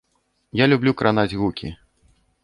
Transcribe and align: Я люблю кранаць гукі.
Я 0.61 0.65
люблю 0.71 0.91
кранаць 1.01 1.37
гукі. 1.41 1.69